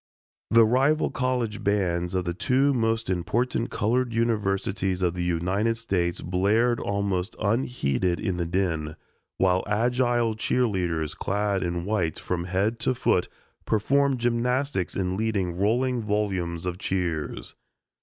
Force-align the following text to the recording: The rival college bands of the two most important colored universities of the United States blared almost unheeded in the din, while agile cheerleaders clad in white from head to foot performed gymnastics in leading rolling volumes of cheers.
The 0.49 0.65
rival 0.65 1.11
college 1.11 1.63
bands 1.63 2.15
of 2.15 2.25
the 2.25 2.33
two 2.33 2.73
most 2.73 3.07
important 3.07 3.69
colored 3.69 4.13
universities 4.13 5.03
of 5.03 5.13
the 5.13 5.23
United 5.23 5.77
States 5.77 6.21
blared 6.21 6.79
almost 6.79 7.35
unheeded 7.39 8.19
in 8.19 8.37
the 8.37 8.47
din, 8.47 8.95
while 9.37 9.63
agile 9.67 10.35
cheerleaders 10.35 11.15
clad 11.15 11.61
in 11.61 11.85
white 11.85 12.17
from 12.17 12.45
head 12.45 12.79
to 12.79 12.95
foot 12.95 13.29
performed 13.65 14.17
gymnastics 14.17 14.95
in 14.95 15.15
leading 15.17 15.55
rolling 15.59 16.01
volumes 16.01 16.65
of 16.65 16.79
cheers. 16.79 17.53